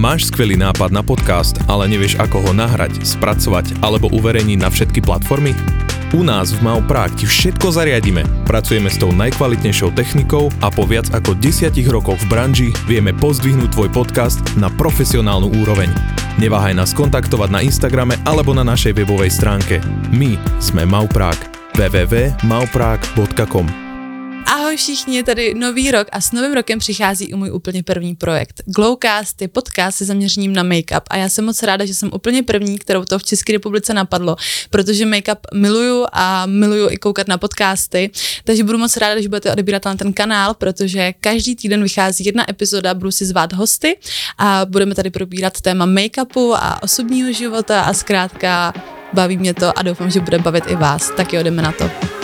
[0.00, 5.04] Máš skvelý nápad na podcast, ale nevieš ako ho nahrať, spracovať alebo uverejniť na všetky
[5.04, 5.52] platformy?
[6.16, 8.24] U nás v Mau Prague ti všetko zariadíme.
[8.48, 13.76] Pracujeme s tou najkvalitnejšou technikou a po viac ako 10 rokoch v branži vieme pozdvihnúť
[13.76, 15.92] tvoj podcast na profesionálnu úroveň.
[16.40, 19.84] Neváhaj nás kontaktovať na Instagrame alebo na našej webovej stránke.
[20.16, 21.44] My sme Mau Prague.
[21.76, 23.89] www.mauprague.com
[24.46, 28.14] Ahoj všichni, je tady nový rok a s novým rokem přichází i můj úplně první
[28.14, 28.62] projekt.
[28.66, 32.42] Glowcast je podcast se zaměřením na make-up a já jsem moc ráda, že jsem úplně
[32.42, 34.36] první, kterou to v České republice napadlo,
[34.70, 38.10] protože make-up miluju a miluju i koukat na podcasty,
[38.44, 42.50] takže budu moc ráda, že budete odebírat na ten kanál, protože každý týden vychází jedna
[42.50, 43.96] epizoda, budu si zvát hosty
[44.38, 48.72] a budeme tady probírat téma make-upu a osobního života a zkrátka
[49.12, 51.12] baví mě to a doufám, že bude bavit i vás.
[51.16, 52.19] Tak jo, jdeme na to.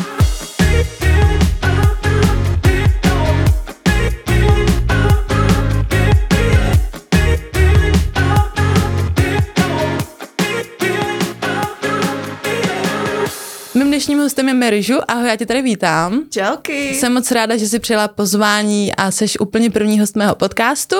[14.07, 14.99] Dnešním hostem je Merižu.
[15.09, 16.23] Ahoj, já tě tady vítám.
[16.31, 16.95] Čauky.
[16.95, 20.97] Jsem moc ráda, že jsi přijela pozvání a jsi úplně první host mého podcastu.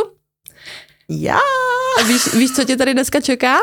[1.09, 1.39] Já.
[2.01, 3.57] A víš, víš, co tě tady dneska čeká?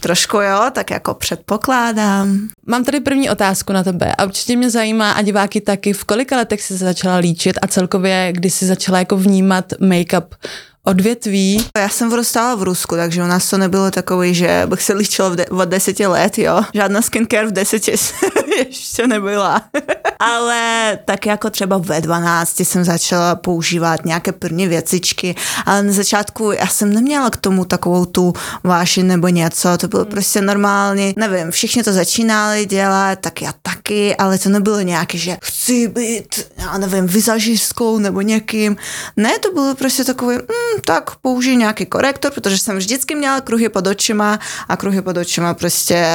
[0.00, 2.48] Trošku jo, tak jako předpokládám.
[2.66, 6.36] Mám tady první otázku na tebe a určitě mě zajímá a diváky taky, v kolika
[6.36, 10.26] letech jsi začala líčit a celkově, kdy jsi začala jako vnímat make-up
[10.86, 11.66] odvětví.
[11.78, 15.28] Já jsem vyrostala v Rusku, takže u nás to nebylo takové, že bych se líčila
[15.28, 16.62] v de- od deseti let, jo.
[16.74, 17.92] Žádná skincare v deseti
[18.58, 19.62] ještě nebyla.
[20.18, 25.34] ale tak jako třeba ve 12 jsem začala používat nějaké první věcičky,
[25.66, 28.32] ale na začátku já jsem neměla k tomu takovou tu
[28.64, 34.16] váši nebo něco, to bylo prostě normálně, nevím, všichni to začínali dělat, tak já taky,
[34.16, 38.76] ale to nebylo nějaké, že chci být, já nevím, vizažistkou nebo někým.
[39.16, 43.68] Ne, to bylo prostě takové, mm, tak použij nějaký korektor, protože jsem vždycky měla kruhy
[43.68, 46.06] pod očima a kruhy pod očima prostě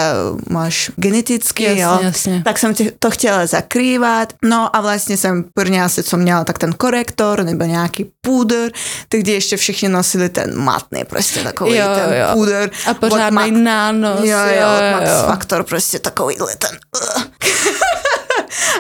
[0.50, 2.00] máš geneticky, jasně, jo.
[2.02, 2.42] Jasně.
[2.46, 4.34] Tak jsem to chtěla zakrývat.
[4.44, 8.70] No a vlastně jsem první asi, co měla, tak ten korektor nebo nějaký půdr,
[9.10, 12.28] tehdy ještě všichni nosili ten matný, prostě takový jo, ten jo.
[12.34, 12.70] půdr.
[12.90, 14.20] A pořádný nános.
[14.20, 15.28] Jo, jo, jo, od Max jo.
[15.28, 16.70] Factor, prostě takovýhle ten...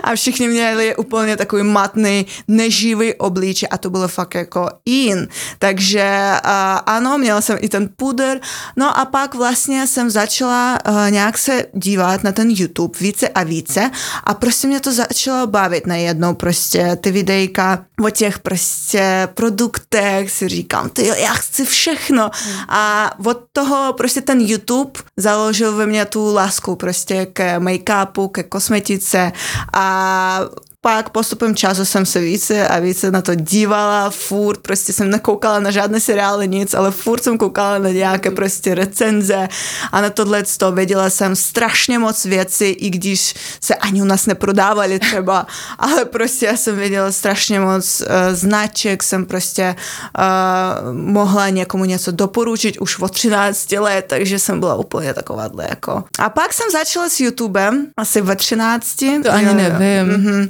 [0.03, 5.27] a všichni měli úplně takový matný, neživý obličej a to bylo fakt jako in.
[5.59, 6.51] Takže uh,
[6.85, 8.39] ano, měla jsem i ten pudr.
[8.75, 13.43] No a pak vlastně jsem začala uh, nějak se dívat na ten YouTube více a
[13.43, 13.91] více
[14.23, 20.47] a prostě mě to začalo bavit najednou prostě ty videjka o těch prostě produktech si
[20.47, 22.29] říkám, ty já chci všechno
[22.69, 28.43] a od toho prostě ten YouTube založil ve mně tu lásku prostě ke make-upu, ke
[28.43, 29.31] kosmetice
[29.73, 30.49] a
[30.81, 35.59] pak postupem času jsem se více a více na to dívala, furt prostě jsem nekoukala
[35.59, 39.47] na žádné seriály, nic, ale furt jsem koukala na nějaké prostě recenze
[39.91, 44.25] a na tohle to věděla jsem strašně moc věcí, i když se ani u nás
[44.25, 45.47] neprodávali třeba,
[45.79, 49.75] ale prostě já jsem věděla strašně moc uh, značek, jsem prostě
[50.19, 56.03] uh, mohla někomu něco doporučit už od 13 let, takže jsem byla úplně takováhle jako.
[56.19, 58.95] A pak jsem začala s YouTubem asi ve 13.
[59.23, 60.13] To ani nevím.
[60.13, 60.49] Mm-hmm.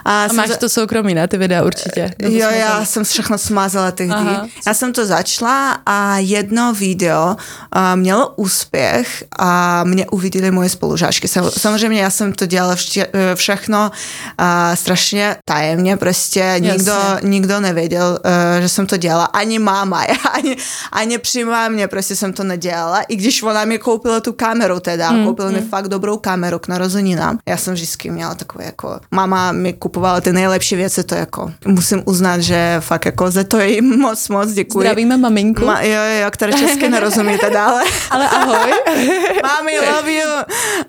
[0.05, 0.57] A, a máš za...
[0.57, 2.13] to soukromí, ne, ty videa určitě?
[2.19, 4.13] Jo, jo, já jsem všechno smazala tehdy.
[4.13, 4.47] Aha.
[4.67, 7.35] Já jsem to začala a jedno video
[7.75, 11.27] uh, mělo úspěch a mě uviděli moje spolužáčky.
[11.49, 14.45] Samozřejmě já jsem to dělala vše, všechno uh,
[14.75, 19.25] strašně tajemně, prostě nikdo, nikdo nevěděl, uh, že jsem to dělala.
[19.25, 20.01] Ani máma,
[20.33, 20.57] ani,
[20.91, 25.11] ani při mámě prostě jsem to nedělala, i když ona mi koupila tu kameru teda,
[25.11, 25.55] mm, koupila mm.
[25.55, 27.39] mi fakt dobrou kameru k narozeninám.
[27.45, 32.03] Já jsem vždycky měla takové jako, mama mi kupovala ty nejlepší věci, to jako musím
[32.05, 34.79] uznat, že fakt jako za to jí moc, moc děkuji.
[34.79, 35.65] Zdravíme maminku.
[35.65, 37.83] Ma, jo, jo, která česky nerozumíte dále.
[38.11, 38.71] Ale ahoj.
[39.43, 40.29] Mami, love you.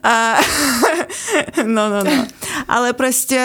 [0.02, 0.40] A,
[1.64, 2.26] no, no, no.
[2.68, 3.40] Ale prostě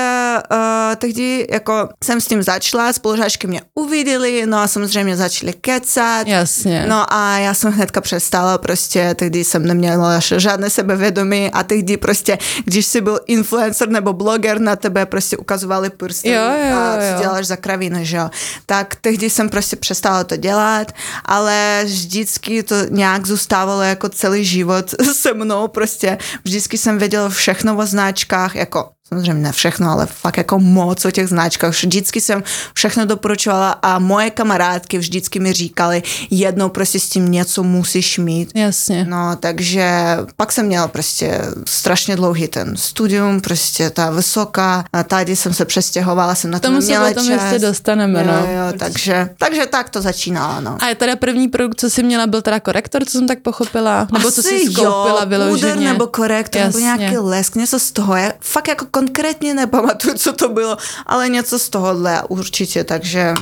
[0.51, 6.27] uh, tehdy jako jsem s tím začala, spolužáčky mě uviděli, no a samozřejmě začali kecat.
[6.27, 6.85] Jasně.
[6.89, 12.37] No a já jsem hnedka přestala, prostě tehdy jsem neměla žádné sebevědomí a tehdy prostě,
[12.65, 17.13] když jsi byl influencer nebo bloger, na tebe prostě ukazovali prsty jo, jo, a co
[17.13, 17.19] jo.
[17.19, 18.29] děláš za kraviny, že jo.
[18.65, 20.91] Tak tehdy jsem prostě přestala to dělat,
[21.25, 27.77] ale vždycky to nějak zůstávalo jako celý život se mnou, prostě vždycky jsem věděla všechno
[27.77, 31.71] o značkách, jako samozřejmě ne všechno, ale fakt jako moc o těch značkách.
[31.71, 32.43] Vždycky jsem
[32.73, 38.51] všechno doporučovala a moje kamarádky vždycky mi říkali, jednou prostě s tím něco musíš mít.
[38.55, 39.05] Jasně.
[39.09, 45.35] No, takže pak jsem měla prostě strašně dlouhý ten studium, prostě ta vysoká, a tady
[45.35, 47.41] jsem se přestěhovala, jsem na to Tomu se měla potom čas.
[47.43, 48.33] ještě dostaneme, jo, no.
[48.33, 50.77] jo, takže, takže tak to začínalo, no.
[50.79, 54.07] A je teda první produkt, co jsi měla, byl teda korektor, co jsem tak pochopila?
[54.13, 55.73] Nebo co jsi Asi skoupila jo, vyloženě?
[55.73, 58.15] Puder nebo korektor, nebo nějaký lesk, něco z toho.
[58.15, 63.33] Já fakt jako konkrétně nepamatuju, co to bylo, ale něco z tohohle určitě, takže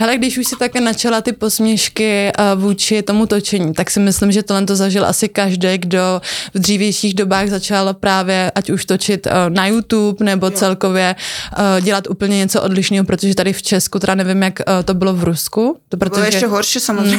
[0.00, 4.32] Hele, když už si také načala ty posměšky uh, vůči tomu točení, tak si myslím,
[4.32, 6.20] že tohle to zažil asi každý, kdo
[6.54, 11.14] v dřívějších dobách začal právě ať už točit uh, na YouTube nebo celkově
[11.58, 15.24] uh, dělat úplně něco odlišného, protože tady v Česku, teda nevím, jak to bylo v
[15.24, 15.76] Rusku.
[15.88, 17.18] To bylo protože, ještě horší samozřejmě.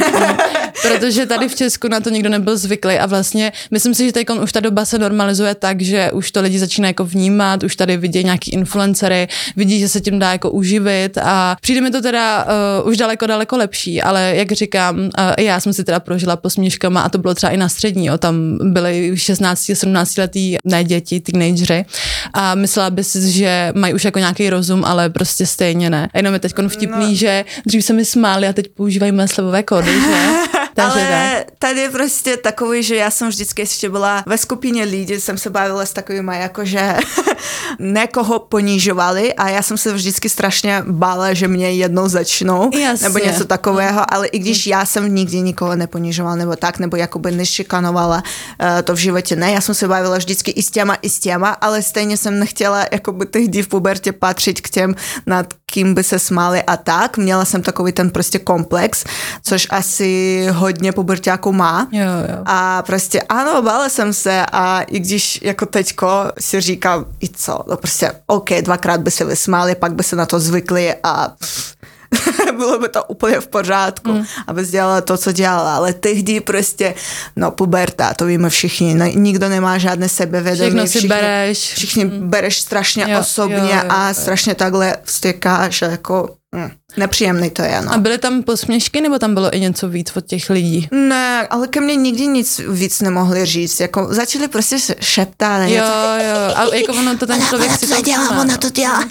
[0.81, 4.29] protože tady v Česku na to nikdo nebyl zvyklý a vlastně myslím si, že teď
[4.29, 7.97] už ta doba se normalizuje tak, že už to lidi začínají jako vnímat, už tady
[7.97, 12.45] vidí nějaký influencery, vidí, že se tím dá jako uživit a přijde mi to teda
[12.81, 17.01] uh, už daleko, daleko lepší, ale jak říkám, uh, já jsem si teda prožila posměškama
[17.01, 21.19] a to bylo třeba i na střední, jo, tam byly 16, 17 letý ne děti,
[21.19, 21.85] teenageři
[22.33, 26.09] a myslela by si, že mají už jako nějaký rozum, ale prostě stejně ne.
[26.13, 27.15] A jenom je teď vtipný, no.
[27.15, 30.29] že dřív se mi smáli a teď používají moje slevové kódy, že?
[30.73, 35.21] Takže Ale tady je prostě takový, že já jsem vždycky ještě byla ve skupině lidí,
[35.21, 36.95] jsem se bavila s takovými, jakože
[37.79, 43.07] nekoho ponižovali a já jsem se vždycky strašně bála, že mě jednou začnou, Jasně.
[43.07, 47.31] nebo něco takového, ale i když já jsem nikdy nikoho neponižovala nebo tak, nebo jakoby
[47.31, 51.09] nešikanovala uh, to v životě, ne, já jsem se bavila vždycky i s těma, i
[51.09, 55.93] s těma, ale stejně jsem nechtěla jakoby tehdy v pubertě patřit k těm, nad kým
[55.93, 57.17] by se smáli a tak.
[57.17, 59.03] Měla jsem takový ten prostě komplex,
[59.43, 61.87] což asi hodně puberťáků má.
[61.91, 62.37] Jo, jo.
[62.45, 66.07] A prostě ano, bála jsem se a i když jako teďko
[66.39, 70.25] si říkám, i co, no prostě OK, dvakrát by se vysmáli, pak by se na
[70.25, 71.75] to zvykli a pff,
[72.57, 74.25] bylo by to úplně v pořádku, mm.
[74.47, 76.93] aby dělala to, co dělala, ale tehdy prostě,
[77.35, 80.69] no puberta, to víme všichni, no, nikdo nemá žádné sebevědomí.
[80.69, 81.73] Všechno si všichni, bereš.
[81.73, 82.29] Všichni mm.
[82.29, 84.13] bereš strašně Jo, osobně jo, jo, a jo.
[84.13, 87.93] strašně takhle vstěkáš a jako mm, nepříjemný to je, no.
[87.93, 90.87] A byly tam posměšky, nebo tam bylo i něco víc od těch lidí?
[90.91, 93.79] Ne, ale ke mně nikdy nic víc nemohli říct.
[93.79, 95.61] Jako začali prostě šeptat.
[95.61, 95.83] Jo, něco.
[96.19, 98.57] jo, ale jako ono to ten člověk si to dělá, všimá, ona no.
[98.57, 99.09] to dělá.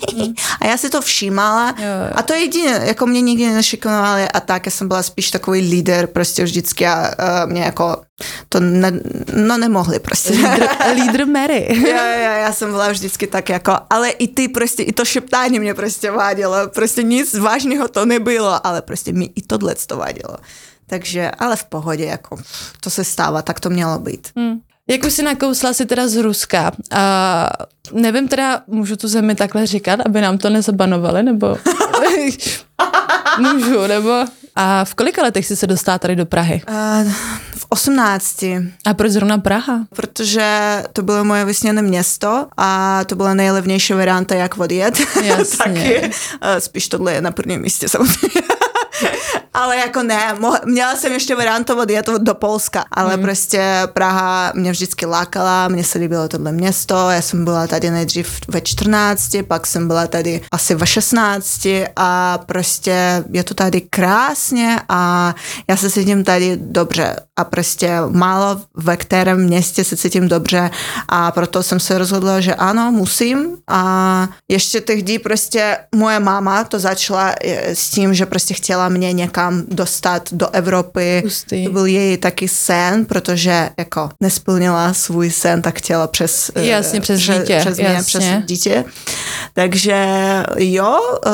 [0.61, 1.75] A já si to všímala.
[1.79, 2.13] Jo, jo.
[2.15, 5.61] A to je jediné, jako mě nikdy nešikanovali a tak, já jsem byla spíš takový
[5.61, 7.11] líder prostě vždycky a
[7.45, 7.97] uh, mě jako
[8.49, 8.93] to ne,
[9.37, 10.33] no nemohli prostě.
[10.33, 11.67] Lídr, lídr Mary.
[11.77, 15.59] jo, jo, já jsem byla vždycky tak jako, ale i ty prostě, i to šeptání
[15.59, 17.35] mě prostě vadilo, prostě nic
[17.73, 20.37] vážného to nebylo, ale prostě mi i tohle to vadilo.
[20.87, 22.37] Takže, ale v pohodě, jako
[22.81, 24.29] to se stává, tak to mělo být.
[24.37, 24.61] Hmm.
[24.89, 27.51] Jak už si nakousla si teda z Ruska, a
[27.93, 31.59] nevím teda, můžu tu zemi takhle říkat, aby nám to nezabanovali, nebo
[33.39, 34.25] můžu, nebo
[34.57, 36.63] a v kolika letech jsi se dostala tady do Prahy?
[36.69, 37.13] Uh,
[37.57, 38.43] v 18.
[38.87, 39.87] A proč zrovna Praha?
[39.97, 45.01] protože to bylo moje vysněné město a to byla nejlevnější varianta, jak odjet.
[45.23, 45.57] Jasně.
[45.59, 46.11] Taky.
[46.41, 48.43] Eh, Spíš tohle je na prvním místě samozřejmě.
[49.55, 50.35] Ale jako ne,
[50.65, 53.23] měla jsem ještě variantu odjet do Polska, ale mm.
[53.23, 58.41] prostě Praha mě vždycky lákala, mně se líbilo tohle město, já jsem byla tady nejdřív
[58.49, 61.67] ve 14, pak jsem byla tady asi ve 16
[61.97, 65.35] a prostě je to tady krásně a
[65.69, 70.71] já se cítím tady dobře a prostě málo ve kterém městě se cítím dobře
[71.09, 76.79] a proto jsem se rozhodla, že ano, musím a ještě tehdy prostě moje máma to
[76.79, 81.23] začala eh, s tím, že prostě chtěla mě někam dostat do Evropy.
[81.25, 81.65] Hustý.
[81.65, 87.01] To byl její taky sen, protože jako nesplnila svůj sen, tak chtěla přes, eh, Jasně,
[87.01, 88.21] přes dítě, přes mě, jasně.
[88.21, 88.85] přes dítě.
[89.55, 90.07] Takže
[90.57, 91.31] jo, eh,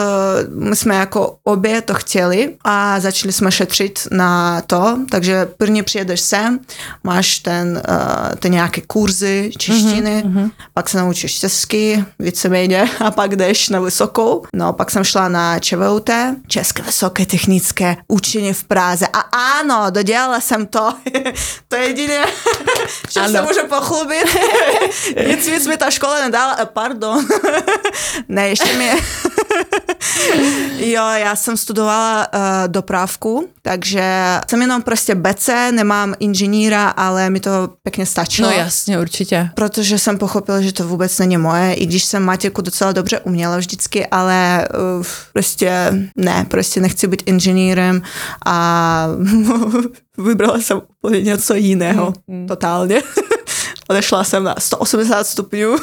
[0.49, 6.21] my jsme jako obě to chtěli a začali jsme šetřit na to, takže prvně přijedeš
[6.21, 6.61] sem,
[7.05, 10.51] máš ten, eh, ty nějaké kurzy češtiny, mm-hmm.
[10.75, 14.45] pak se naučíš česky, víceméně, a pak jdeš na vysokou.
[14.55, 16.11] No, pak jsem šla na ČVUT,
[16.47, 19.07] České vysoké technické učení v Praze.
[19.13, 19.19] A
[19.59, 20.95] ano, dodělala jsem to.
[21.69, 22.25] to je jediné,
[23.09, 24.27] čím se můžu pochlubit.
[25.27, 26.57] Nic víc mi ta škola nedala.
[26.61, 27.27] Eh, Pardon.
[28.29, 28.91] ne, ještě mi...
[30.79, 34.03] jo, já jsem studovala uh, dopravku, takže
[34.51, 38.51] jsem jenom prostě BC, nemám inženýra, ale mi to pěkně stačilo.
[38.51, 39.51] No jasně, určitě.
[39.55, 43.57] Protože jsem pochopila, že to vůbec není moje, i když jsem matiku docela dobře uměla
[43.57, 48.03] vždycky, ale uh, prostě ne, prostě nechci být inženýrem
[48.47, 49.07] a
[50.19, 53.03] vybrala jsem úplně něco jiného, Mm, totálně.
[53.89, 55.77] Odešla jsem na 180 stupňů.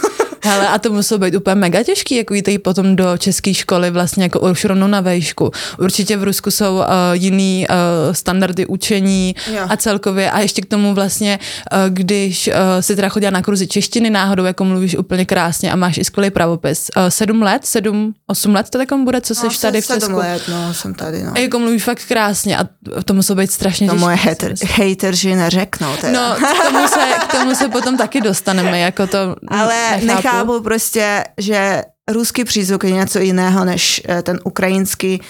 [0.54, 4.24] Ale a to muselo být úplně mega těžký, jako jít potom do české školy vlastně
[4.24, 5.52] jako už rovnou na vejšku.
[5.80, 6.84] Určitě v Rusku jsou uh,
[7.14, 9.66] jiný uh, standardy učení Jo.
[9.70, 11.40] a celkově a ještě k tomu vlastně,
[11.74, 15.76] uh, když uh, si teda chodila na kurzy češtiny náhodou, jako mluvíš úplně krásně a
[15.76, 16.90] máš i skvělý pravopis.
[16.98, 20.00] Uh, sedm let, sedm, osm let to takom bude, co jsi No, tady v sedm
[20.00, 20.16] Česku.
[20.18, 21.32] let, no, jsem tady, no.
[21.36, 22.64] A jako mluvíš fakt krásně a
[23.06, 24.06] to muselo být strašně To těžké.
[24.06, 26.14] moje si hater, hejteři neřeknou teda.
[26.30, 30.35] No, k tomu, se, k tomu se potom taky dostaneme, jako to Ale nechápu.
[30.44, 35.22] Nechápu prostě, že ruský přízvuk je něco jiného než eh, ten ukrajinský.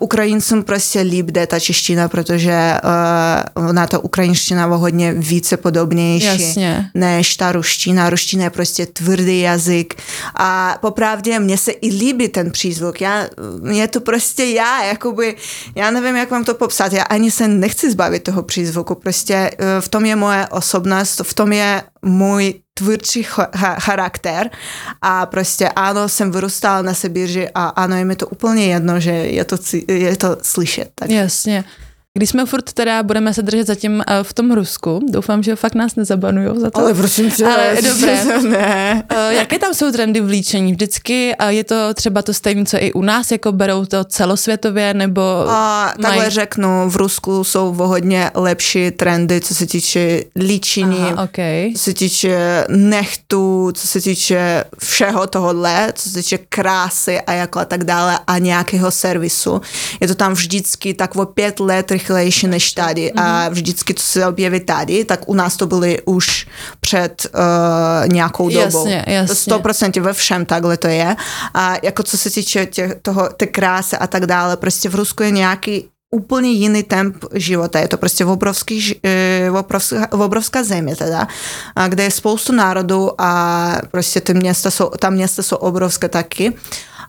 [0.00, 2.74] Ukrajincům prostě líp jde ta čeština, protože
[3.56, 6.90] uh, na to ukrajinština je hodně více podobnější Jasně.
[6.94, 8.10] než ta ruština.
[8.10, 9.94] Ruština je prostě tvrdý jazyk
[10.34, 13.00] a popravdě mně se i líbí ten přízvuk.
[13.00, 13.26] Já,
[13.70, 15.36] je to prostě já, jakoby,
[15.74, 16.92] já nevím, jak vám to popsat.
[16.92, 18.94] Já ani se nechci zbavit toho přízvuku.
[18.94, 24.50] Prostě eh, v tom je moje osobnost, v tom je můj tvůrčí cha- cha- charakter
[25.02, 29.10] a prostě ano, jsem vyrůstala na Sibíři a ano, je mi to úplně jedno, že
[29.10, 29.56] je to,
[29.88, 30.90] je to slyšet.
[30.94, 31.10] Tak.
[31.10, 31.64] Jasně.
[32.18, 35.74] Když jsme furt teda, budeme se držet zatím eh, v tom Rusku, doufám, že fakt
[35.74, 36.78] nás nezabanujou za to.
[36.80, 38.24] Ale prosím tě, Ale dobré.
[38.42, 39.04] ne.
[39.08, 40.72] Eh, Jaké tam jsou trendy v líčení?
[40.72, 45.20] Vždycky je to třeba to stejné, co i u nás, jako berou to celosvětově, nebo
[45.48, 46.30] A takhle mají...
[46.30, 51.72] řeknu, v Rusku jsou o hodně lepší trendy, co se týče líčení, Aha, okay.
[51.76, 57.58] co se týče nechtů, co se týče všeho tohohle, co se týče krásy a jako
[57.58, 59.60] a tak dále a nějakého servisu.
[60.00, 64.26] Je to tam vždycky tak o pět let rychlejší než tady a vždycky, co se
[64.26, 66.46] objeví tady, tak u nás to byly už
[66.80, 68.88] před uh, nějakou dobou.
[68.88, 69.52] Jasně, jasně.
[69.52, 71.16] To 100% ve všem takhle to je.
[71.54, 75.22] A jako co se týče těch, toho, té krásy a tak dále, prostě v Rusku
[75.22, 77.78] je nějaký úplně jiný temp života.
[77.78, 81.28] Je to prostě obrovský, eh, obrovská, obrovská země teda,
[81.88, 83.32] kde je spoustu národů a
[83.90, 86.52] prostě ty města jsou, tam města jsou obrovské taky.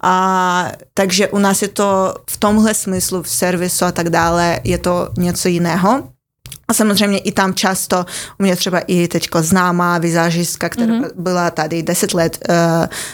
[0.07, 4.77] A, takže u nás je to v tomhle smyslu, v servisu a tak dále, je
[4.77, 6.09] to něco jiného.
[6.67, 8.05] A samozřejmě i tam často,
[8.39, 11.11] u mě třeba i teďko známá vizážistka, která mm-hmm.
[11.15, 12.55] byla tady 10 let, uh,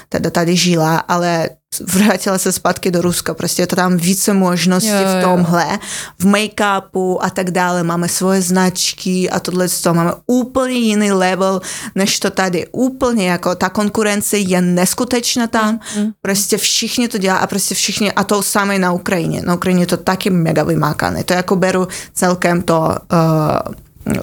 [0.10, 4.89] teda tady žila, ale vrátila se zpátky do Ruska, prostě je to tam více možností
[4.89, 5.27] Jo, v jo.
[5.29, 5.79] tomhle,
[6.19, 11.61] v make-upu a tak dále, máme svoje značky a tohle to máme úplně jiný level,
[11.95, 16.11] než to tady, úplně jako ta konkurence je neskutečná tam, Mm.
[16.21, 19.87] prostě všichni to dělá a prostě všichni, a to samé na Ukrajině, na Ukrajině je
[19.87, 23.73] to taky mega vymákané, to jako beru celkem to uh,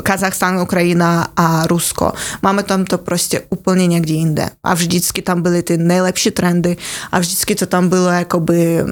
[0.02, 2.12] Kazachstán, Ukrajina a Rusko.
[2.42, 4.48] Máme tam to prostě úplně někde jinde.
[4.64, 6.76] A vždycky tam byly ty nejlepší trendy
[7.12, 8.84] a vždycky to tam bylo jakoby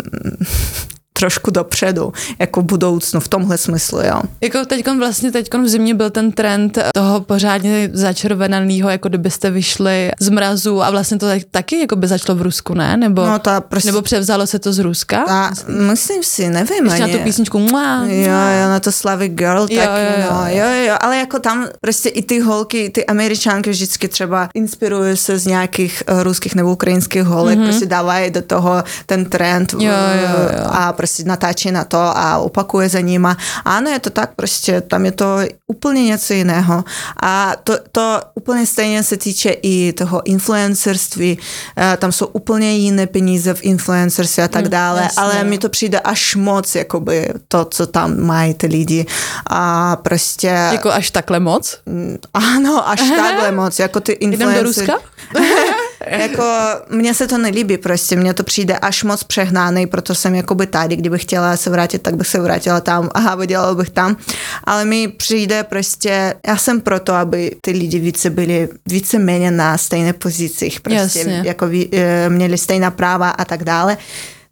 [1.18, 4.20] trošku dopředu, jako v budoucnu, v tomhle smyslu, jo.
[4.40, 10.10] Jako teďkon vlastně teďkon v zimě byl ten trend toho pořádně začervenaného, jako kdybyste vyšli
[10.20, 12.96] z mrazu a vlastně to tak- taky jako by začalo v Rusku, ne?
[12.96, 13.88] Nebo, No ta prostě...
[13.88, 15.24] nebo převzalo se to z Ruska?
[15.28, 17.12] a, myslím si, nevím Ještě na ani.
[17.18, 18.22] tu písničku Mua, Jo,
[18.62, 20.26] jo, na to Slavic Girl, tak Jo, jo, jo.
[20.32, 25.16] no, jo, jo, ale jako tam prostě i ty holky, ty američanky vždycky třeba inspirují
[25.16, 27.64] se z nějakých uh, ruských nebo ukrajinských holek, mm-hmm.
[27.64, 29.72] prostě dávají do toho ten trend.
[29.72, 30.64] Jo, jo, jo.
[30.70, 33.36] a prostě natáčí na to a opakuje za nima.
[33.64, 36.84] Ano, je to tak, prostě tam je to úplně něco jiného.
[37.22, 41.38] A to, to úplně stejně se týče i toho influencerství,
[41.78, 45.22] eh, tam jsou úplně jiné peníze v influencerství a tak Mm, dále, jasně.
[45.22, 49.06] ale mi to přijde až moc, jakoby to, co tam mají ty lidi.
[49.50, 51.78] A prostě, Jako až takhle moc?
[52.34, 54.62] ano, až takhle moc, jako ty Jdem influencer.
[54.62, 54.92] do Ruska?
[56.06, 56.44] Jako,
[56.90, 60.96] mně se to nelíbí prostě, mně to přijde až moc přehnaný, proto jsem jakoby tady,
[60.96, 64.16] kdybych chtěla se vrátit, tak bych se vrátila tam a vydělala bych tam,
[64.64, 69.78] ale mi přijde prostě, já jsem proto, aby ty lidi více byli více méně na
[69.78, 71.42] stejné pozicích, prostě Jasně.
[71.44, 73.96] jako eh, měli stejná práva a tak dále.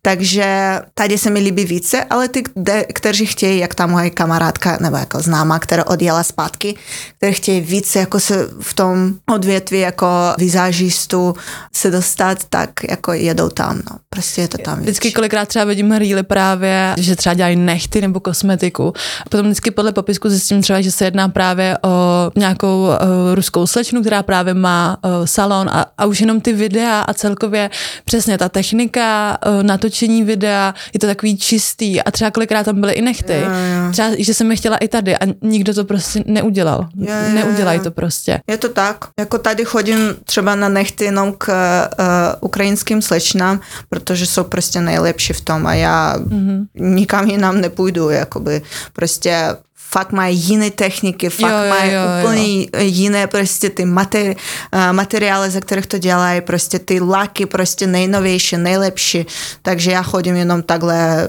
[0.07, 2.43] Takže tady se mi líbí více, ale ty,
[2.95, 6.77] kteří chtějí, jak ta moje kamarádka nebo jako známá, která odjela zpátky,
[7.17, 10.07] kteří chtějí více jako se v tom odvětví jako
[10.39, 11.35] vizážistu
[11.73, 13.97] se dostat, tak jako jedou tam, no.
[14.09, 14.81] Prostě je to tam.
[14.81, 18.93] Vždycky kolikrát třeba vidím rýly právě, že třeba dělají nechty nebo kosmetiku.
[19.27, 22.95] A potom vždycky podle popisku zjistím třeba, že se jedná právě o nějakou uh,
[23.35, 27.71] ruskou slečnu, která právě má uh, salon a, a už jenom ty videa a celkově
[28.05, 29.63] přesně ta technika uh,
[29.95, 33.33] natočení videa, je to takový čistý a třeba kolikrát tam byly i nechty.
[33.33, 33.93] Jo, jo.
[33.93, 36.89] Třeba, že jsem je chtěla i tady a nikdo to prostě neudělal.
[36.97, 38.41] Jo, jo, Neudělají to prostě.
[38.47, 39.05] Je to tak.
[39.19, 42.05] Jako tady chodím třeba na nechty jenom k uh,
[42.41, 46.67] ukrajinským slečnám, protože jsou prostě nejlepší v tom a já mm-hmm.
[46.75, 49.57] nikam jinam nepůjdu, jakoby prostě
[49.91, 52.19] fakt mají jiné techniky, fakt Jo, jo, mají jo, jo.
[52.21, 54.37] úplně jiné prostě ty materi-
[54.73, 59.27] eh, materiály, ze kterých to dělají, prostě ty laky, prostě nejnovější, nejlepší.
[59.63, 61.27] Takže já chodím jenom takhle eh,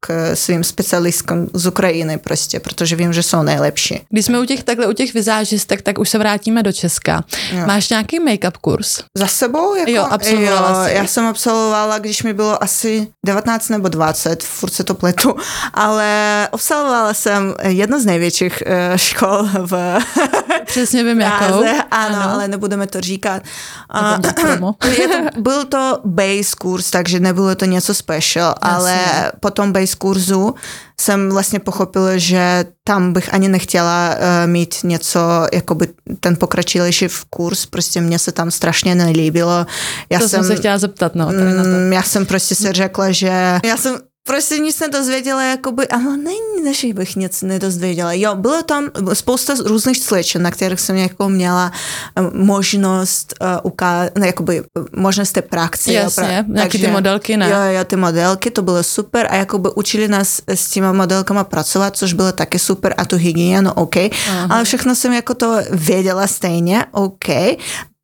[0.00, 4.00] k svým specialistkám z Ukrajiny prostě, protože vím, že jsou nejlepší.
[4.10, 7.24] Když jsme u těch takhle u těch vizážistek, tak už se vrátíme do Česka.
[7.52, 7.66] Jo.
[7.66, 9.02] Máš nějaký make-up kurz?
[9.18, 9.74] Za sebou?
[9.74, 10.94] Jako, Jo, absolvovala jsi.
[10.94, 15.34] Já jsem absolvovala, když mi bylo asi 19 nebo 20, furt se to pletu,
[15.74, 19.98] ale absolvovala jsem jedno z největších eh, škol v
[20.70, 21.44] Přesně vím, jakou.
[21.44, 23.42] Ano, ano, ale nebudeme to říkat.
[23.90, 24.18] A,
[24.98, 28.98] je to, byl to base kurz, takže nebylo to něco special, ale
[29.40, 30.54] po tom base kurzu
[31.00, 35.20] jsem vlastně pochopila, že tam bych ani nechtěla uh, mít něco,
[35.52, 35.88] jakoby
[36.20, 39.66] ten pokročilejší v kurz, prostě mně se tam strašně nelíbilo.
[40.10, 41.26] Já to jsem se chtěla zeptat, no.
[41.26, 41.68] Tady na to.
[41.68, 46.64] Mm, já jsem prostě si řekla, že já jsem prostě nic nedozvěděla, jakoby, ano, není,
[46.64, 48.12] ne, že bych nic nedozvěděla.
[48.12, 51.72] Jo, bylo tam spousta různých slečen, na kterých jsem jako měla
[52.16, 54.62] eh, možnost uh, ukázat, no, jakoby
[54.96, 55.92] možnost té praxe.
[55.92, 57.50] Jasně, pra- nějaký ty modelky, ne?
[57.50, 61.96] Jo, jo, ty modelky, to bylo super a jakoby učili nás s těma modelkama pracovat,
[61.96, 64.46] což bylo taky super a tu hygienu, OK, Aha.
[64.50, 67.28] ale všechno jsem jako to věděla stejně, OK,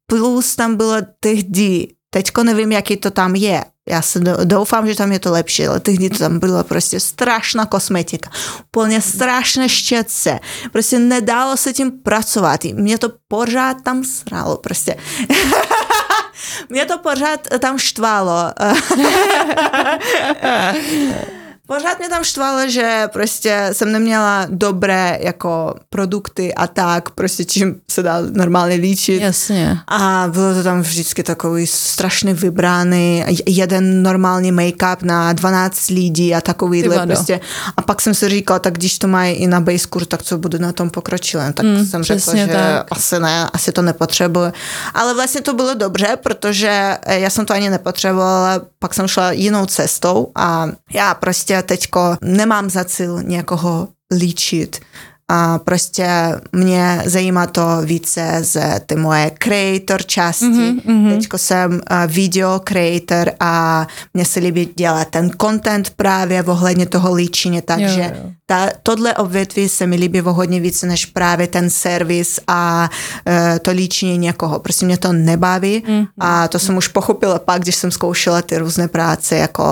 [0.06, 4.94] plus tam bylo tehdy, teďko nevím, jaký to tam je, já se do- doufám, že
[4.94, 8.30] tam je to lepší, ale tehdy to tam byla prostě strašná kosmetika,
[8.61, 10.40] úplně strašné štětce,
[10.73, 14.96] prostě nedalo se tím pracovat, mě to pořád tam sralo, prostě.
[16.68, 18.35] Mě to pořád tam štvalo.
[21.66, 27.75] Pořád mě tam štvalo, že prostě jsem neměla dobré jako produkty a tak, prostě čím
[27.90, 29.23] se dá normálně líčit.
[29.23, 29.78] Jasně.
[29.88, 36.40] A bylo to tam vždycky takový strašně vybraný, jeden normální make-up na 12 lidí a
[36.40, 37.40] takovýhle prostě.
[37.76, 40.38] A pak jsem si říkala, tak když to mají i na base kur, tak co
[40.38, 41.52] budu na tom pokročilém.
[41.52, 42.87] Tak Mm, jsem řekla, že tak.
[42.90, 44.52] asi ne, asi to nepotřebuji.
[44.94, 49.32] Ale vlastně to bylo dobře, protože eh, já jsem to ani nepotřebovala, pak jsem šla
[49.32, 54.80] jinou cestou a já prostě teďko nemám za cíl někoho líčit.
[55.30, 56.06] A prostě
[56.52, 58.56] mě zajímá to více z
[58.87, 60.45] ty moje creator části.
[60.45, 61.11] Mhm, mhm.
[61.16, 67.14] Teďko jsem uh, video creator a mně se líbí dělat ten content právě ohledně toho
[67.14, 68.30] líčení, takže Jo, jo.
[68.47, 72.90] ta, tohle odvětví se mi líbí o hodně více než právě ten servis a
[73.28, 74.58] uh, to líčení někoho.
[74.58, 76.06] Prostě mě to nebaví Mhm.
[76.21, 79.62] a to jsem už pochopila pak, když jsem zkoušela ty různé práce jako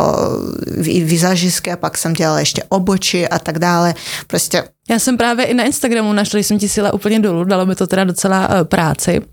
[1.72, 3.94] a pak jsem dělala ještě oboči a tak dále.
[4.26, 7.66] Prostě Já jsem právě i na Instagramu našla, když jsem ti sila úplně dolů, dalo
[7.66, 9.24] mi to teda docela uh, práci, uh,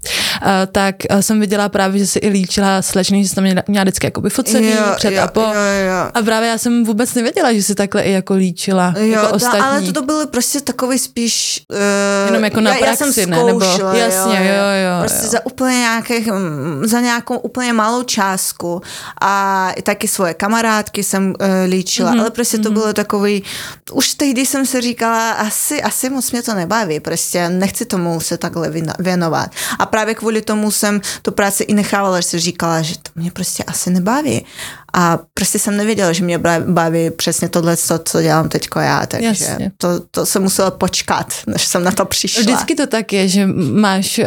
[0.71, 3.83] tak uh, jsem viděla právě, že si i líčila slečny, že jsi tam měla, měla
[3.83, 5.39] vždycky jakoby focení před a po.
[5.41, 5.47] Jo,
[5.87, 6.11] jo.
[6.13, 9.33] A právě já jsem vůbec nevěděla, že si takhle i jako líčila, Jo, jako ta,
[9.33, 9.59] ostatní.
[9.61, 11.61] ale to, to bylo prostě takový spíš...
[11.71, 11.77] Uh,
[12.25, 13.43] Jenom jako na já, já jsem praxi, ne?
[13.43, 15.29] Nebo- zkoušela, jasně, jo, jo, Prostě jo.
[15.31, 18.81] za úplně nějakých, mm, za nějakou úplně malou částku
[19.21, 23.43] a taky svoje kamarádky jsem uh, líčila, Mhm, mm-hmm, ale prostě to bylo takový,
[23.91, 28.37] už tehdy jsem si říkala, asi, asi moc mě to nebaví, prostě nechci tomu se
[28.37, 29.49] takhle věnovat.
[29.79, 33.31] A právě kvůli tomu jsem tu práci i nechávala, že si říkala, že to mě
[33.31, 34.45] prostě asi nebaví.
[34.93, 39.27] A prostě jsem nevěděla, že mě baví přesně tohle, co, co dělám teďko já, takže
[39.27, 39.71] Jasně.
[39.77, 42.41] to, to jsem musela počkat, než jsem na to přišla.
[42.41, 44.25] Vždycky to tak je, že máš uh,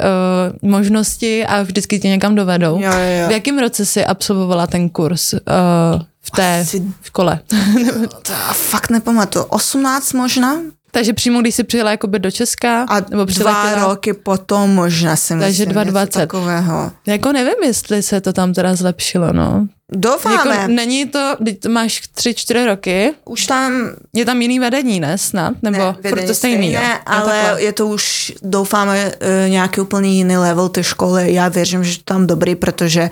[0.70, 2.80] možnosti a vždycky tě někam dovedou.
[2.80, 3.28] Jo, jo, jo.
[3.28, 5.40] V jakém roce jsi absolvovala ten kurz uh,
[6.22, 7.40] v té Asi- škole?
[8.22, 9.44] To fakt nepamatuju.
[9.44, 10.56] 18 možná?
[10.94, 15.38] Takže přímo, když jsi přijela jakoby do Česka, A nebo dva roky potom možná si
[15.38, 16.00] Takže myslím, 2,20.
[16.04, 16.92] něco takového.
[17.06, 19.66] jako nevím, jestli se to tam teda zlepšilo, no.
[19.92, 20.54] Doufáme.
[20.56, 23.72] Jako není to, teď to máš tři, čtyři roky, Už tam
[24.12, 25.54] je tam jiný vedení, ne snad?
[25.62, 27.62] Nebo ne, furt vedení to stejný, stejné, Jo, ale takhle.
[27.62, 31.34] je to už, doufáme, eh, nějaký úplně jiný level té školy.
[31.34, 33.10] Já věřím, že to tam dobrý, protože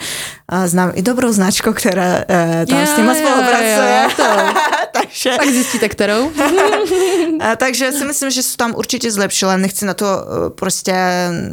[0.52, 4.02] eh, znám i dobrou značku, která eh, tam Jo, s nima jo, spolupracuje.
[4.02, 4.24] jo, to.
[5.12, 6.30] takže, Tak zjistíte, kterou?
[7.40, 9.56] a, takže si myslím, že se tam určitě zlepšila.
[9.56, 10.94] Nechci na to eh, prostě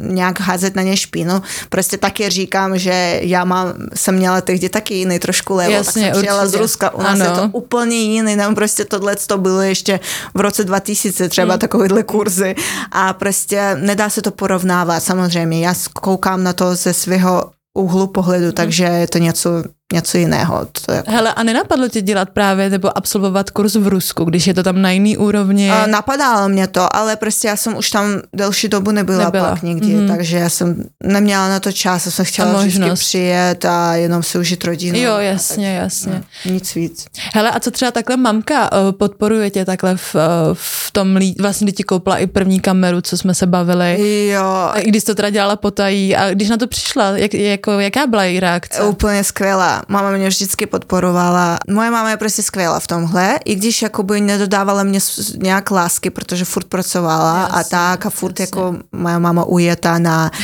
[0.00, 1.42] nějak házet na ně špínu.
[1.68, 6.12] Prostě taky říkám, že já mám, jsem měla tehdy taky jiný trošku tak Jasně, jsem
[6.12, 6.54] přijela z.
[6.54, 6.94] Ruska.
[6.94, 7.24] U nás Ano.
[7.24, 8.36] je to úplně jiný.
[8.36, 10.00] Tam prostě tohle to bylo ještě
[10.34, 11.58] v roce 2000 třeba Hmm.
[11.60, 12.54] takovýhle kurzy.
[12.92, 15.66] A prostě nedá se to porovnávat samozřejmě.
[15.66, 19.50] Já koukám na to ze svého úhlu pohledu, takže je to něco
[19.92, 20.66] něco jiného.
[20.86, 21.10] To jako...
[21.10, 24.82] Hele, a nenapadlo tě dělat právě nebo absolvovat kurz v Rusku, když je to tam
[24.82, 25.70] na jiný úrovni?
[25.70, 29.50] A napadalo mě to, ale prostě já jsem už tam delší dobu nebyla, Nebyla.
[29.50, 30.08] pak nikdy, Mhm.
[30.08, 34.38] takže já jsem neměla na to čas, já jsem chtěla vždycky přijet a jenom si
[34.38, 34.98] užít rodinu.
[34.98, 36.12] jo, jasně, jasně.
[36.12, 37.06] tak, Nic víc.
[37.34, 40.20] Hele, a co třeba takhle mamka eh, podporuje tě takhle v, eh,
[40.52, 41.34] v tom, lí...
[41.40, 45.06] vlastně kdy ti koupila i první kameru, co jsme se bavili, Jo, i když jsi
[45.06, 48.82] to teda dělala potají a když na to přišla, jak, jako, jaká byla její reakce?
[48.82, 49.79] Úplně skvělá.
[49.88, 51.58] Mama mě vždycky podporovala.
[51.70, 54.98] Moje máma je prostě skvělá v tomhle, i když jakoby nedodávala mě
[55.36, 58.60] nějak lásky, protože furt pracovala a Jasně, tak a furt jasně.
[58.60, 60.30] jako moja máma ujetá na...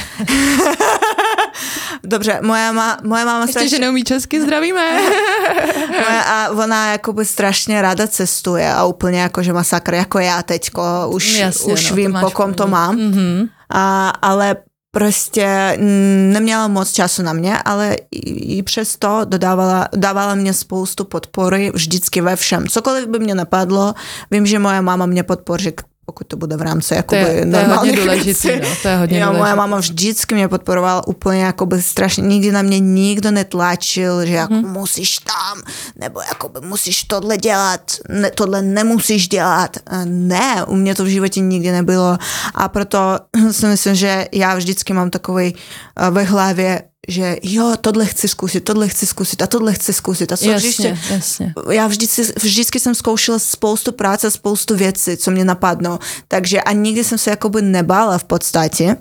[2.05, 4.93] Dobře, moja, ma, moje máma Ještě, že neumí česky, zdravíme.
[5.89, 10.83] moja, a ona jakoby strašně ráda cestuje a úplně jako, že masakr, jako já teďko,
[11.09, 12.73] už, Jasně, už no, to vím, po kom to pravdu.
[12.73, 12.97] mám.
[12.97, 13.47] Mhm.
[13.71, 14.57] A, ale
[14.97, 15.79] prostě
[16.33, 22.37] neměla moc času na mě, ale i, přesto dodávala, dávala mě spoustu podpory vždycky ve
[22.37, 22.67] všem.
[22.67, 23.95] Cokoliv by mě napadlo,
[24.31, 25.73] vím, že moje máma mě podpoří,
[26.07, 28.97] pokud to bude v rámci To jakoby je, to je hodně důležitý, no, to je
[28.97, 29.57] hodně Jo, moje důležitý.
[29.57, 34.73] máma vždycky mě podporovala úplně jakoby strašně, nikdy na mě nikdo netlačil, že jako Mhm.
[34.73, 35.63] musíš tam,
[35.97, 39.77] nebo jakoby musíš tohle dělat, ne, tohle nemusíš dělat.
[39.91, 42.19] Eh, Ne, u mě to v životě nikdy nebylo
[42.55, 42.99] a proto
[43.51, 45.55] si myslím, že já vždycky mám takový
[46.01, 50.33] eh, ve hlavě, že jo, tohle chci zkusit, tohle chci zkusit a tohle chci zkusit
[50.33, 51.55] a co Jasně, jasně.
[51.71, 55.99] já vždycky, vždycky jsem zkoušela spoustu práce, spoustu věcí, co mě napadnou.
[56.29, 58.97] Takže a nikdy jsem se jakoby nebála v podstatě.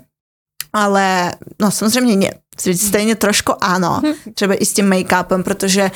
[0.72, 2.30] Ale no samozřejmě ne.
[2.76, 4.02] Stejně trošku ano,
[4.34, 5.90] třeba i s tím make-upem, protože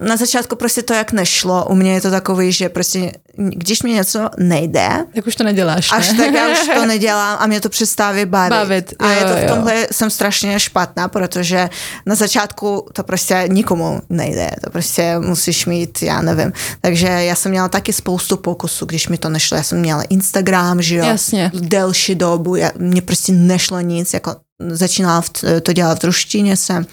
[0.00, 1.66] na začátku prostě to jak nešlo.
[1.70, 5.90] U mě je to takový, že prostě když mi něco nejde, Tak už to neděláš,
[5.90, 5.98] ne?
[5.98, 8.50] až tak já už to nedělám a mě to přestává bavit.
[8.50, 9.54] Bavit, a jo, je to v jo.
[9.54, 11.70] tomhle jsem strašně špatná, protože
[12.06, 14.50] na začátku to prostě nikomu nejde.
[14.64, 16.52] To prostě musíš mít, já nevím.
[16.80, 19.56] Takže já jsem měla taky spoustu pokusů, když mi to nešlo.
[19.56, 21.50] Já jsem měla Instagram, že jo, Jasně.
[21.54, 22.56] delší dobu.
[22.56, 24.36] Já, mně prostě nešlo nic, jako
[24.68, 25.24] začínala
[25.62, 26.86] to dělat v ruštině jsem.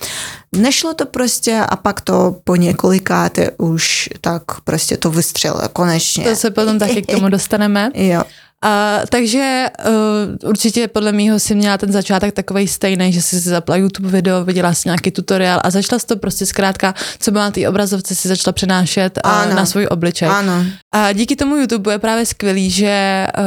[0.55, 6.23] Nešlo to prostě a pak to po několikáté už tak prostě to vystřelilo konečně.
[6.23, 7.91] To se potom taky k tomu dostaneme.
[7.93, 8.23] Jo.
[8.61, 13.49] A, takže uh, určitě podle mýho si měla ten začátek takový stejný, že jsi si
[13.49, 17.43] zapla YouTube video, viděla si nějaký tutoriál a začala si to prostě zkrátka, co byla
[17.43, 19.55] na té obrazovce, si začala přenášet Ano.
[19.55, 20.27] na svůj obličej.
[20.27, 20.65] Ano.
[20.91, 23.43] A díky tomu YouTube je právě skvělý, že uh,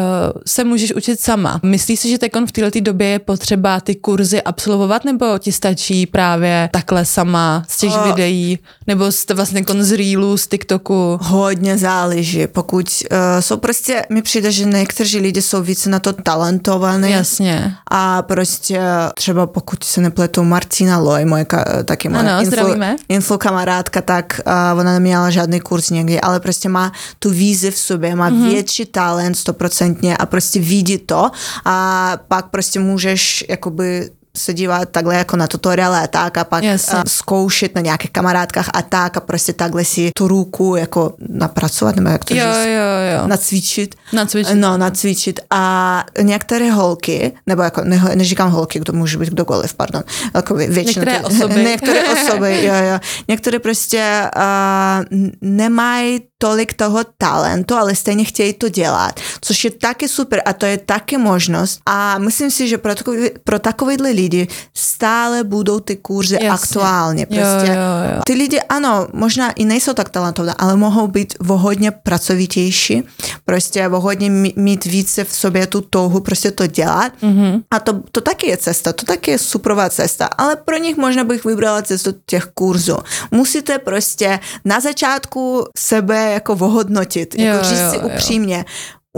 [0.47, 1.61] se můžeš učit sama.
[1.63, 6.07] Myslíš si, že teď v této době je potřeba ty kurzy absolvovat, nebo ti stačí
[6.07, 8.05] právě takhle sama z těch O.
[8.05, 11.19] videí, nebo z, vlastně kon z Reelu, z TikToku?
[11.23, 14.67] Hodně záleží, pokud uh, jsou prostě, mi přijde, že
[15.03, 17.11] někteří lidi jsou více na to talentovaní.
[17.11, 17.75] Jasně.
[17.91, 18.81] A prostě
[19.15, 21.47] třeba pokud se nepletu Martina Loy, moje
[21.85, 22.97] taky moje Ano, zdravíme.
[23.09, 24.41] info kamarádka, tak
[24.75, 28.43] uh, ona neměla žádný kurz někdy, ale prostě má tu vízi v sobě, má Mhm.
[28.43, 28.49] mm-hmm.
[28.53, 31.31] větší talent stoprocentně a prostě vidí to
[31.65, 36.65] a pak prostě můžeš jakoby se dívat takhle jako na tutoriály a tak a pak
[36.65, 36.99] Jasně.
[36.99, 41.97] a zkoušet na nějakých kamarádkách a tak a prostě takhle si tu ruku jako napracovat,
[41.97, 42.67] nebo jak to Jo, říct?
[42.67, 43.27] jo, jo.
[43.29, 43.95] nacvičit.
[44.13, 44.55] Nacvičit.
[44.55, 45.41] No, nacvičit.
[45.51, 50.03] A některé holky, nebo jako ne, neříkám holky, to může být kdokoliv, pardon,
[50.35, 51.05] jako vě- většinou.
[51.05, 51.55] Některé ty- osoby.
[51.65, 52.99] některé osoby, jo, jo.
[53.29, 60.09] Některé prostě uh, nemají tolik toho talentu, ale stejně chtějí to dělat, což je taky
[60.09, 61.81] super a to je taky možnost.
[61.87, 66.51] A myslím si, že pro, takový, pro takovýhle lidi stále budou ty kurzy Jasně.
[66.51, 67.27] aktuálně.
[67.31, 68.21] Jo, Prostě jo, jo.
[68.27, 73.03] ty lidi, ano, možná i nejsou tak talentované, ale mohou být o hodně pracovitější,
[73.45, 77.13] prostě o hodně mí- mít více v sobě tu touhu prostě to dělat.
[77.23, 77.63] Mm-hmm.
[77.71, 81.25] A to, to taky je cesta, to taky je superová cesta, ale pro nich možná
[81.25, 82.97] bych vybrala cestu těch kurzů.
[83.31, 88.03] Musíte prostě na začátku sebe jako ohodnotit, Jo, jako říct jo, si jo.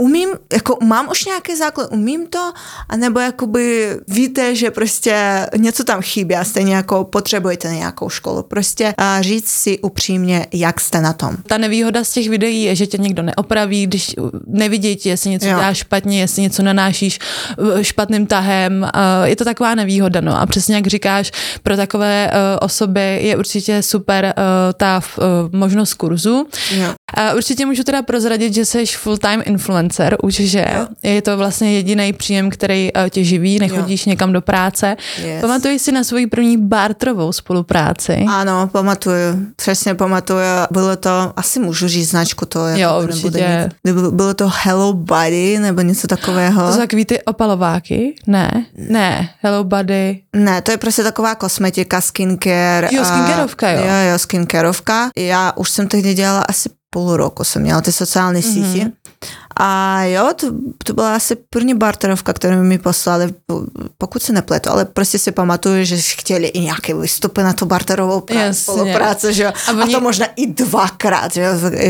[0.01, 2.51] Umím, jako mám už nějaký základ, umím to,
[2.89, 8.43] anebo jakoby víte, že prostě něco tam chybí a stejně jako potřebujete nějakou školu.
[8.43, 11.37] Prostě a říct si upřímně, jak jste na tom.
[11.47, 14.15] Ta nevýhoda z těch videí je, že tě někdo neopraví, když
[14.47, 15.51] nevidí ti, jestli něco Jo.
[15.51, 17.19] děláš špatně, jestli něco nanášíš
[17.57, 18.89] uh, špatným tahem.
[19.23, 20.39] Je to taková nevýhoda, no.
[20.41, 21.31] A přesně jak říkáš,
[21.63, 25.01] pro takové uh, osoby je určitě super uh, ta
[25.51, 26.47] možnost kurzu.
[26.71, 26.93] Jo.
[27.17, 30.87] A určitě můžu teda prozradit, že jsi full-time influencer influencer už, že Jo.
[31.03, 34.95] je to vlastně jediný příjem, který eh, tě živí, nechodíš někam do práce.
[35.23, 35.41] Yes.
[35.41, 38.25] Pamatuješ si na svoji první barterovou spolupráci?
[38.29, 40.39] Ano, pamatuju, přesně pamatuju.
[40.71, 43.69] Bylo to, asi můžu říct značku, to jako Jo, určitě.
[43.85, 43.95] Nic.
[44.11, 46.67] Bylo, to Hello Buddy, nebo něco takového.
[46.67, 48.15] To jsou takový ty opalováky?
[48.27, 50.19] Ne, ne, Hello Buddy.
[50.35, 52.89] Ne, to je prostě taková kosmetika, skincare.
[52.91, 53.79] Jo, skincareovka, jo.
[53.81, 55.09] Jo, jo, skincareovka.
[55.17, 58.49] Já už jsem tehdy dělala asi půl roku, jsem měla ty sociální Mhm.
[58.49, 58.71] mm-hmm.
[58.73, 58.91] sítě.
[59.59, 60.47] A jo, to,
[60.83, 63.33] to byla asi první barterovka, kterou mi poslali,
[63.97, 68.19] pokud se nepletu, ale prostě si pamatuju, že chtěli i nějaké výstupy na tu barterovou
[68.19, 68.53] pra- Jasně.
[68.53, 69.49] spolupráci, že jo.
[69.67, 71.47] A A, oni- to možná i dvakrát, že,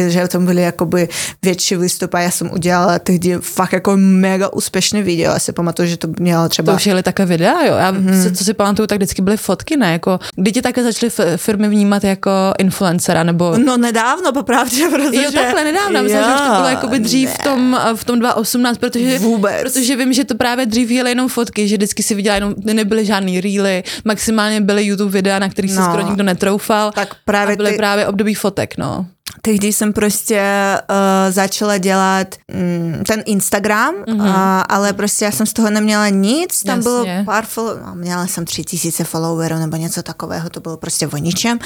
[0.08, 1.10] že tam byly jakoby
[1.44, 5.34] větší výstupy a já jsem udělala tehdy fakt jako mega úspěšné video.
[5.34, 6.74] Já si pamatuju, že to mělo třeba...
[6.74, 7.74] To už jeli také videa, jo.
[7.76, 8.08] Já, Mhm.
[8.12, 8.36] mm-hmm.
[8.36, 9.92] co si pamatuju, tak vždycky byly fotky, ne?
[9.92, 13.58] Jako, kdy tě také začaly f- firmy vnímat jako influencera, nebo...
[13.58, 15.24] No nedávno, popravdě, protože...
[15.24, 17.36] Jo, takhle nedávno, myslím, že už to bylo jakoby dřív ne.
[17.56, 19.62] Tom, v tom 2018, protože, Vůbec.
[19.64, 23.06] protože vím, že to právě dřív jeli jenom fotky, že vždycky si viděla jenom, nebyly
[23.06, 25.86] žádný reely, maximálně byly YouTube videa, na kterých se No.
[25.86, 26.92] skoro nikdo netroufal.
[26.92, 29.06] Tak právě a byly ty- právě období fotek, no.
[29.42, 30.42] Tehdy jsem prostě
[30.90, 34.18] uh, začala dělat mm, ten Instagram, Mhm.
[34.20, 34.30] mm-hmm.
[34.30, 36.84] uh, ale prostě já jsem z toho neměla nic, tam Jasně.
[36.92, 41.08] bylo pár follow, no, měla jsem tři tisíce followerů nebo něco takového, to bylo prostě
[41.08, 41.60] o ničem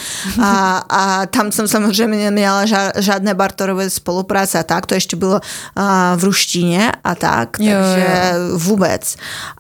[0.44, 5.34] a, a tam jsem samozřejmě neměla ža- žádné barterové spolupráce a tak, to ještě bylo
[5.78, 5.84] uh,
[6.16, 9.16] v ruštině a tak, Jo, takže vůbec.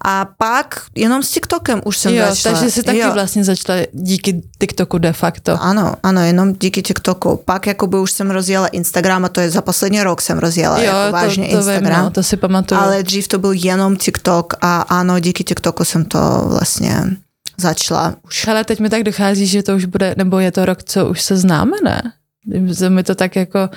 [0.06, 2.56] A pak jenom s TikTokem už jsem Jo, začala.
[2.56, 3.14] takže si taky Jo.
[3.14, 5.58] vlastně začala díky TikToku de facto.
[5.62, 7.42] Ano, ano, jenom díky TikToku.
[7.46, 10.84] Pak jakoby už jsem rozjela Instagram a to je za poslední rok jsem rozjela Jo,
[10.86, 12.04] jako to, vážně to vím, Instagram.
[12.04, 12.82] no, to si pamatuju.
[12.82, 17.04] ale dřív to byl jenom TikTok a ano, díky TikToku jsem to vlastně
[17.58, 18.48] začala už.
[18.48, 21.22] Ale teď mi tak dochází, že to už bude, nebo je to rok, co už
[21.22, 22.02] se známe, ne?
[22.66, 23.70] Že Mi to tak jako,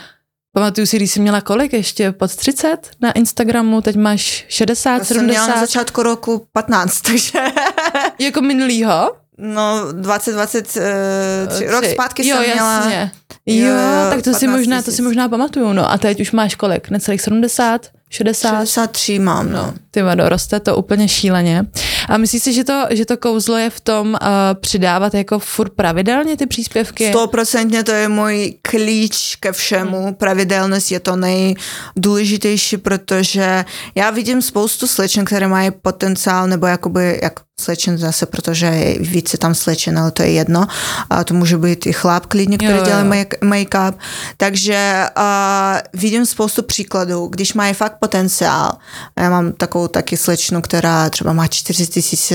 [0.55, 5.05] pamatuju si, když jsi měla kolik ještě, pod 30 na Instagramu, teď máš 60, To
[5.05, 7.39] jsem měla na 70, začátku roku 15, takže
[8.19, 9.11] jako minulýho?
[9.43, 11.93] No 2023, rok Tři.
[11.93, 13.13] zpátky jo, jsem měla jasně.
[13.47, 13.77] Jo, jo,
[14.11, 15.91] tak to si 15 možná, to si možná pamatuju, no.
[15.91, 16.91] A teď už máš kolik?
[16.91, 17.87] Necelých 70?
[18.11, 18.49] 60?
[18.51, 19.75] 63 mám, no.
[19.91, 21.67] Ty vado, roste to úplně šíleně.
[22.09, 24.29] A myslíš si, že to, že to kouzlo je v tom uh,
[24.61, 27.09] přidávat jako furt pravidelně ty příspěvky?
[27.09, 30.15] Stoprocentně to je můj klíč ke všemu.
[30.15, 37.33] Pravidelnost je to nejdůležitější, protože já vidím spoustu slečen, které mají potenciál, nebo jakoby, jak
[37.61, 40.67] slečen zase, protože je více tam slečen, ale to je jedno.
[41.11, 42.85] A to může být i chlap klidně, který Jo, jo.
[42.85, 43.95] dělá make- make-up.
[44.37, 48.73] Takže uh, vidím spoustu příkladů, když mají fakt potenciál.
[49.19, 52.33] Já mám takovou taky slečnu, která třeba má 40 tisíc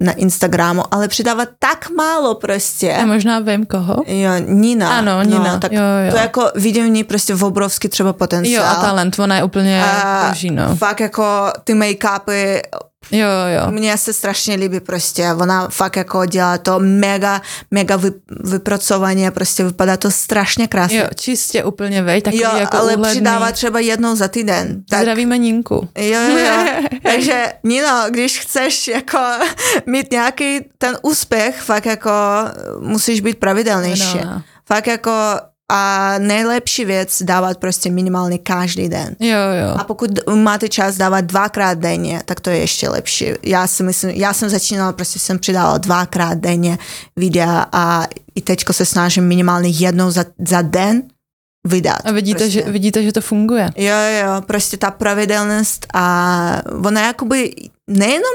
[0.00, 2.86] na Instagramu, ale přidává tak málo prostě.
[2.86, 3.96] Já možná vím koho.
[4.06, 4.98] Jo, Nina.
[4.98, 6.10] Ano, Nina, No, tak jo, jo.
[6.12, 8.66] To jako vidím v ní prostě v obrovský třeba Jo, potenciál.
[8.66, 10.76] a talent, ona je úplně A drží, no.
[10.76, 11.24] Fakt jako
[11.64, 12.60] ty make-upy,
[13.10, 13.70] Jo, jo.
[13.70, 15.32] mně se strašně líbí prostě.
[15.32, 18.10] Ona fakt jako dělá to mega, mega vy,
[18.44, 20.98] vypracovaně, prostě vypadá to strašně krásně.
[20.98, 23.10] Jo, čistě úplně vej, takový jo jako ale úhledný.
[23.14, 24.82] přidává třeba jednou za týden.
[24.90, 25.88] Tak, Zdravíme Ninku.
[25.98, 26.82] Jo, jo, jo.
[27.02, 29.18] Takže Nino, když chceš jako
[29.86, 32.10] mít nějaký ten úspěch, fakt jako
[32.80, 34.18] musíš být pravidelnější.
[34.24, 34.42] No, no.
[34.66, 35.10] Fakt jako
[35.72, 39.16] a nejlepší věc dávat prostě minimálně každý den.
[39.20, 39.74] Jo, jo.
[39.78, 43.26] A pokud máte čas dávat dvakrát denně, tak to je ještě lepší.
[43.42, 46.78] Já si myslím, já jsem začínala, prostě jsem přidala dvakrát denně
[47.16, 51.02] videa a i teďko se snažím minimálně jednou za, za den
[51.66, 51.98] vydat.
[52.04, 52.50] A vidíte, prostě.
[52.50, 53.70] že, vidíte, že to funguje.
[53.76, 57.54] Jo, jo, prostě ta pravidelnost a ona jakoby
[57.90, 58.34] nejenom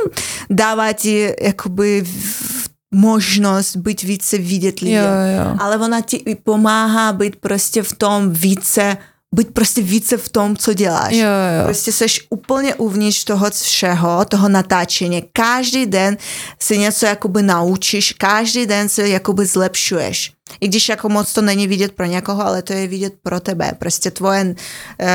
[0.49, 2.58] dává ti jakoby v-
[2.93, 5.56] možnost být více vidět lidem, Jo, jo.
[5.60, 8.97] ale ona ti i pomáhá být prostě v tom více,
[9.36, 11.13] být prostě více v tom, co děláš.
[11.13, 11.63] Jo, jo.
[11.65, 15.23] Prostě seš úplně uvnitř toho všeho, toho natáčení.
[15.34, 16.17] Každý den
[16.62, 20.32] si něco jakoby naučíš, každý den se jakoby zlepšuješ.
[20.62, 23.71] I když jako moc to není vidět pro někoho, ale to je vidět pro tebe.
[23.80, 25.06] Prostě tvoje uh,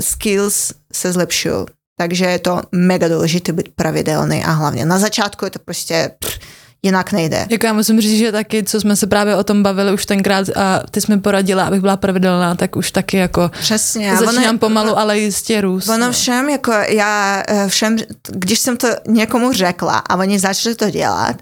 [0.00, 1.66] skills se zlepšují.
[1.98, 6.38] Takže je to mega důležité být pravidelný a hlavně na začátku je to prostě pff,
[6.84, 7.46] jinak nejde.
[7.50, 10.48] Jako já musím říct, že taky, co jsme se právě o tom bavili už tenkrát
[10.56, 14.12] a ty jsme poradila, abych byla pravidelná, tak už taky jako Přesně.
[14.12, 15.88] a ono- začínám pomalu, ale jistě růst.
[15.88, 16.12] Ono no.
[16.12, 17.96] všem, jako já eh, všem,
[18.30, 21.36] když jsem to někomu řekla a oni začali to dělat,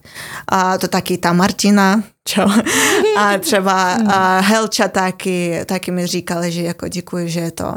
[0.49, 2.51] a to taky ta Martina, čau.
[3.17, 7.75] A třeba a Helča taky, taky mi říkali, že jako děkuji, že je to,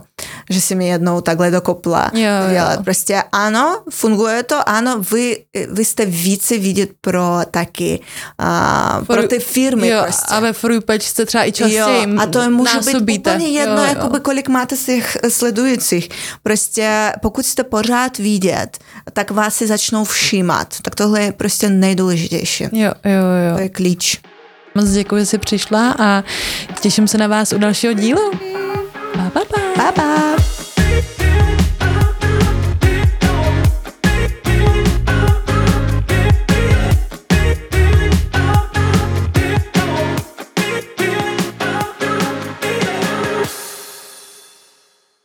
[0.49, 2.84] že si mi jednou takhle dokopla Jo, jo.
[2.84, 7.99] Prostě ano, funguje to, ano, vy, vy jste více vidět pro taky,
[8.38, 10.36] a, pro ty firmy jo, prostě.
[10.36, 13.84] A ve Fruipage jste třeba i častěji Jo, a to může být úplně jedno, jo,
[13.84, 13.89] jo.
[13.89, 16.10] jakoby kolik máte těch sledujících.
[16.43, 18.77] Prostě pokud jste pořád vidět,
[19.13, 20.75] tak vás si začnou všímat.
[20.81, 22.63] Tak tohle je prostě nejdůležitější.
[22.63, 23.58] Jo, jo, To jo.
[23.58, 24.21] je klíč.
[24.75, 26.23] Moc děkuji, že jsi přišla a
[26.81, 28.31] těším se na vás u dalšího dílu.
[29.13, 29.61] Pa, pa, pa.
[29.75, 30.54] Pa, pa.